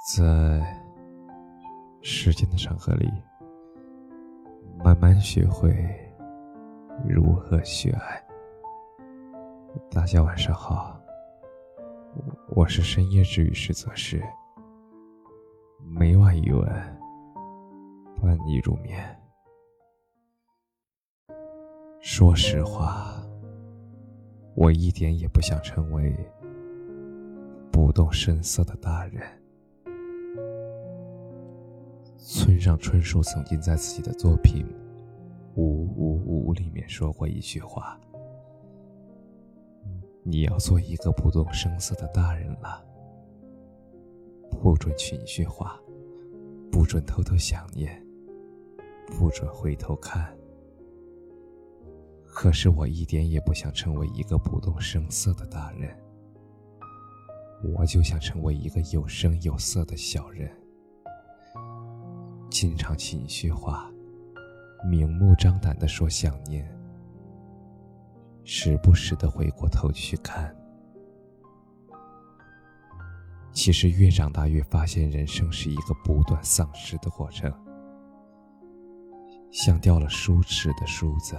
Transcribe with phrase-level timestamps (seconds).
[0.00, 0.64] 在
[2.02, 3.12] 时间的长河里，
[4.82, 5.74] 慢慢学会
[7.06, 8.24] 如何去爱。
[9.90, 10.98] 大家晚上好，
[12.50, 14.22] 我是深夜治愈师泽师，
[15.84, 16.64] 每晚一文
[18.22, 19.04] 伴你入眠。
[22.00, 23.20] 说实话，
[24.54, 26.16] 我一点也不想成为
[27.72, 29.20] 不动声色的大人。
[32.18, 34.66] 村上春树曾经在自己的作品
[35.54, 37.98] 《五五五》里面说过一句话
[40.24, 42.84] ：“你要做一个不动声色的大人了，
[44.50, 45.80] 不准情绪化，
[46.72, 48.04] 不准偷偷想念，
[49.06, 50.36] 不准回头看。”
[52.26, 55.96] 可是我一点也不想成为一个不动声色的大人，
[57.76, 60.50] 我就想成为一个有声有色的小人。
[62.50, 63.90] 经常情绪化，
[64.88, 66.66] 明目张胆的说想念，
[68.42, 70.54] 时不时的回过头去看。
[73.52, 77.52] 其实越长大越发现，人生是一个不断丧失的过程，
[79.50, 81.38] 像掉了梳齿的梳子，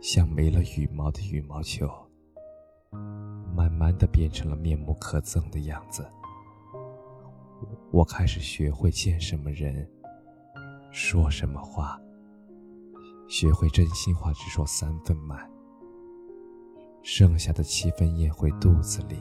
[0.00, 1.88] 像没了羽毛的羽毛球，
[3.54, 6.04] 慢慢的变成了面目可憎的样子。
[7.90, 9.88] 我开始学会见什么人，
[10.90, 12.00] 说什么话。
[13.26, 15.50] 学会真心话只说三分满，
[17.02, 19.16] 剩下的七分咽回肚子里。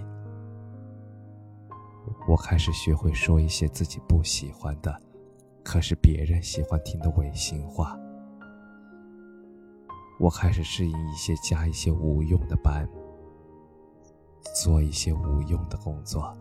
[2.27, 5.01] 我开始学会说一些自己不喜欢的，
[5.63, 7.97] 可是别人喜欢听的违心话。
[10.19, 12.87] 我开始适应一些加一些无用的班，
[14.53, 16.37] 做一些无用的工作。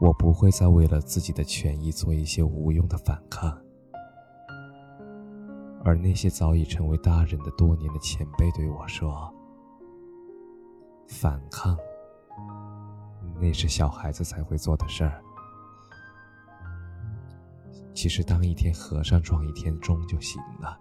[0.00, 3.50] 我不会再为了自己的权益做一些无用的反抗，
[5.84, 9.32] 而那些早已成为大人的多年的前辈对我说
[11.08, 11.76] ：“反抗，
[13.40, 15.20] 那是小孩子才会做的事儿。
[17.92, 20.78] 其实当一天和尚撞一天钟就行了。”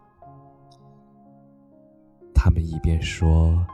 [2.36, 3.66] 他们一边说，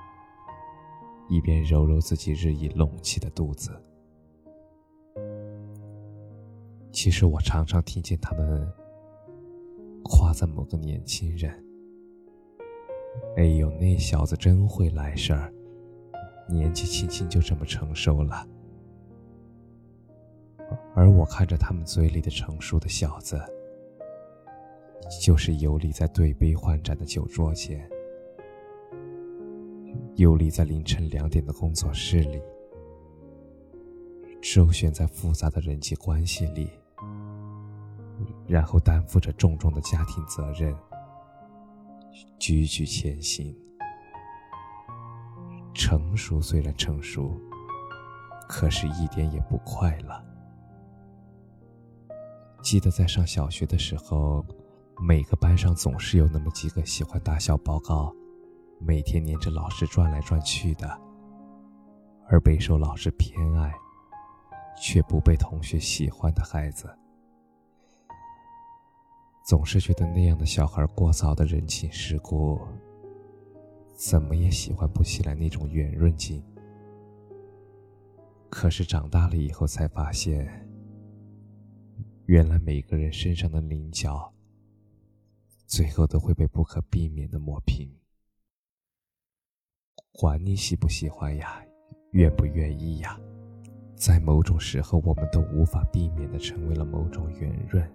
[1.27, 3.77] 一边揉揉自己日益隆起的肚子。
[6.93, 8.71] 其实我常常听见他们
[10.03, 11.51] 夸赞某个年轻人
[13.35, 15.51] ：“哎呦，那小子真会来事儿，
[16.47, 18.47] 年纪轻轻就这么成熟了。”
[20.93, 23.41] 而我看着他们嘴里的成熟的小子，
[25.19, 27.89] 就是游离在对杯换盏的酒桌前，
[30.15, 32.39] 游离在凌晨两点的工作室里，
[34.41, 36.69] 周旋在复杂的人际关系里。
[38.47, 40.75] 然后担负着重重的家庭责任，
[42.39, 43.55] 踽踽前行。
[45.73, 47.35] 成熟虽然成熟，
[48.47, 50.23] 可是一点也不快乐。
[52.61, 54.45] 记得在上小学的时候，
[55.01, 58.13] 每个班上总是有那么几个喜欢打小报告，
[58.79, 60.87] 每天黏着老师转来转去的，
[62.29, 63.73] 而备受老师偏爱，
[64.79, 66.87] 却不被同学喜欢的孩子。
[69.43, 72.57] 总是觉得那样的小孩过早的人情世故，
[73.93, 76.41] 怎么也喜欢不起来那种圆润劲。
[78.49, 80.47] 可是长大了以后才发现，
[82.25, 84.31] 原来每个人身上的棱角，
[85.67, 87.93] 最后都会被不可避免的磨平。
[90.13, 91.61] 管你喜不喜欢呀，
[92.11, 93.19] 愿不愿意呀，
[93.93, 97.85] 在某种时候，我们都无法避免的成为了某种圆润。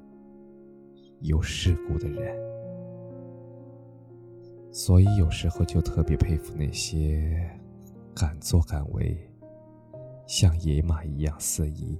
[1.20, 2.32] 有世故的人，
[4.70, 7.50] 所以有时候就特别佩服那些
[8.14, 9.18] 敢作敢为、
[10.28, 11.98] 像野马一样肆意、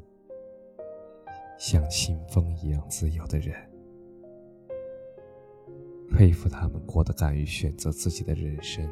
[1.59, 3.57] 像清风一样自由的人。
[6.11, 8.89] 佩服他们过得敢于选择自己的人生，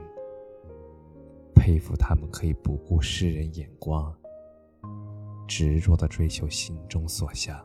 [1.54, 4.12] 佩服他们可以不顾世人眼光，
[5.46, 7.64] 执着的追求心中所想。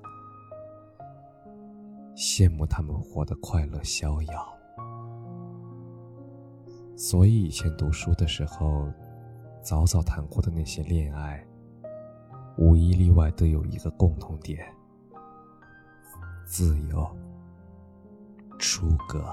[2.22, 4.54] 羡慕他们活得快乐逍遥，
[6.96, 8.88] 所以以前读书的时候，
[9.64, 11.44] 早早谈过的那些恋爱，
[12.60, 14.64] 无一例外都有一个共同点：
[16.46, 17.10] 自由、
[18.60, 19.26] 出格、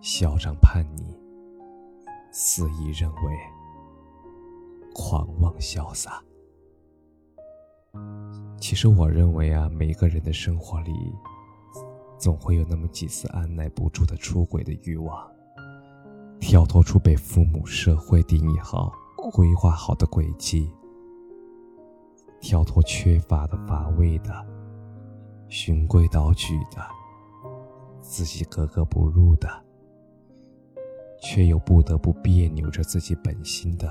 [0.00, 1.16] 嚣张叛逆、
[2.32, 3.38] 肆意认为、
[4.92, 6.20] 狂妄潇洒。
[8.58, 10.92] 其实我认为啊，每个人的生活里，
[12.26, 15.30] 总会有那么几次按耐不住的出轨的欲望，
[16.40, 18.92] 跳脱出被父母、社会定义好、
[19.30, 20.68] 规划好的轨迹，
[22.40, 24.44] 跳脱缺乏的、乏味的、
[25.46, 26.84] 循规蹈矩的、
[28.00, 29.48] 自己格格不入的，
[31.22, 33.88] 却又不得不别扭着自己本心的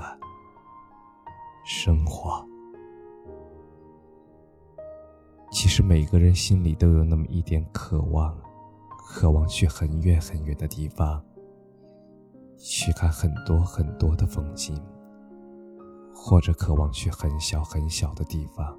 [1.64, 2.46] 生活。
[5.56, 8.38] 其实每个人心里都有那么一点渴望，
[9.08, 11.24] 渴望去很远很远的地方，
[12.58, 14.78] 去看很多很多的风景，
[16.14, 18.78] 或者渴望去很小很小的地方，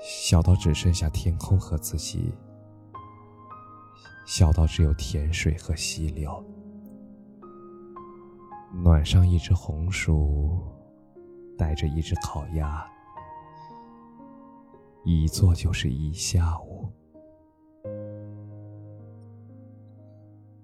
[0.00, 2.34] 小到只剩下天空和自己，
[4.26, 6.44] 小到只有甜水和溪流，
[8.82, 10.60] 暖上一只红薯，
[11.56, 12.84] 带着一只烤鸭。
[15.04, 16.88] 一坐就是一下午。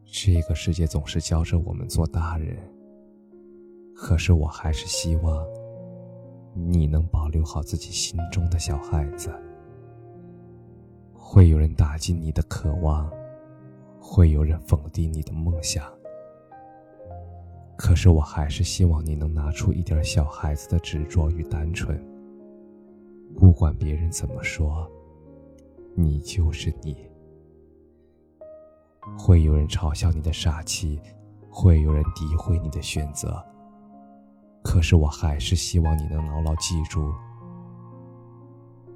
[0.05, 2.57] 这个世界总是教着我们做大人，
[3.95, 5.45] 可是我还是希望
[6.55, 9.31] 你能保留好自己心中的小孩子。
[11.13, 13.11] 会有人打击你的渴望，
[14.01, 15.85] 会有人否定你的梦想，
[17.77, 22.03] 可是我还是希望你能拿出一点小孩子的执着与单纯。
[23.37, 24.91] 不管别人怎么说，
[25.95, 26.97] 你就是你。
[29.19, 31.01] 会有人嘲笑你的傻气，
[31.49, 33.43] 会有人诋毁你的选择。
[34.63, 37.13] 可是我还是希望你能牢牢记住，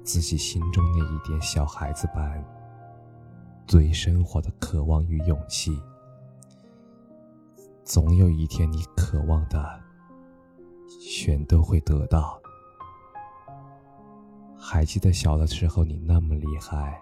[0.03, 2.45] 自己心中那一点小孩子般
[3.65, 5.81] 对生活的渴望与勇气。
[7.83, 9.81] 总有一天，你渴望的
[11.01, 12.42] 全都会得到。
[14.73, 16.99] 还记得小的时候，你那么厉害，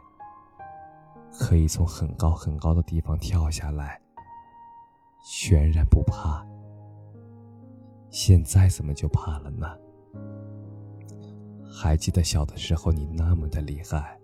[1.40, 3.98] 可以从很高很高的地方跳下来，
[5.26, 6.46] 全然不怕。
[8.10, 9.66] 现在怎么就怕了呢？
[11.74, 14.20] 还记得小的时候，你那么的厉害，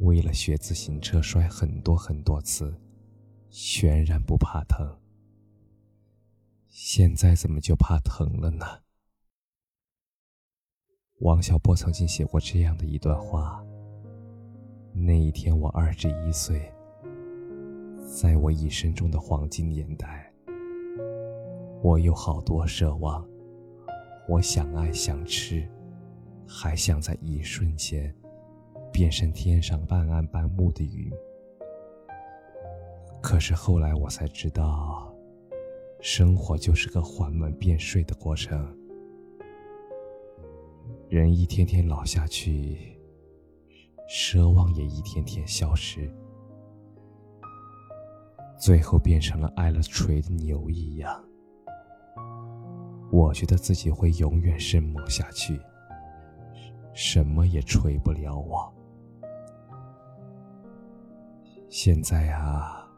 [0.00, 2.74] 为了学自行车摔很多很多次，
[3.50, 4.98] 全然不怕疼。
[6.70, 8.64] 现在怎么就怕疼了呢？
[11.22, 13.64] 王小波曾经写过这样的一段话：
[14.92, 16.60] 那一天我二十一岁，
[18.04, 20.28] 在我一生中的黄金年代，
[21.80, 23.24] 我有好多奢望，
[24.26, 25.64] 我想爱想吃，
[26.44, 28.12] 还想在一瞬间
[28.92, 31.08] 变成天上半暗半暮的云。
[33.20, 35.14] 可是后来我才知道，
[36.00, 38.76] 生活就是个缓慢变睡的过程。
[41.12, 42.98] 人一天天老下去，
[44.08, 46.10] 奢望也一天天消失，
[48.58, 51.22] 最后变成了挨了锤的牛一样。
[53.10, 55.60] 我觉得自己会永远生猛下去，
[56.94, 58.72] 什么也锤不了我。
[61.68, 62.88] 现在啊，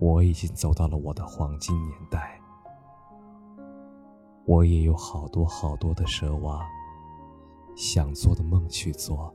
[0.00, 2.41] 我已经走到了我的黄金年代。
[4.44, 6.60] 我也有好多好多的奢望，
[7.76, 9.32] 想做的梦去做，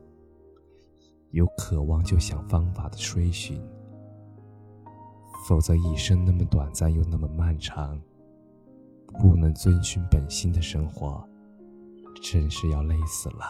[1.32, 3.62] 有渴望就想方法的追寻，
[5.48, 8.00] 否则一生那么短暂又那么漫长，
[9.18, 11.26] 不能遵循本心的生活，
[12.22, 13.46] 真是要累死了。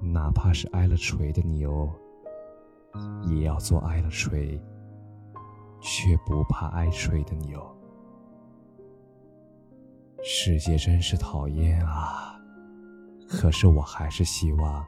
[0.00, 1.86] 哪怕是挨了锤的牛，
[3.28, 4.58] 也要做挨了锤
[5.82, 7.60] 却不怕挨锤的牛。
[10.22, 12.38] 世界真是讨厌啊！
[13.26, 14.84] 可是我还是希望，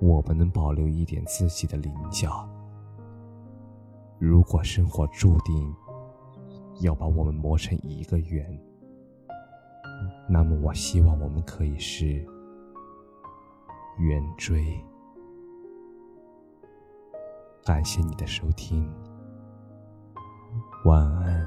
[0.00, 2.48] 我们能保留一点自己的棱角。
[4.18, 5.74] 如果生活注定
[6.80, 8.58] 要把我们磨成一个圆，
[10.28, 12.26] 那么我希望我们可以是
[13.98, 14.82] 圆锥。
[17.64, 18.90] 感谢你的收听，
[20.86, 21.46] 晚安。